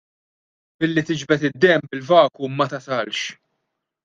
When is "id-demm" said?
1.47-1.85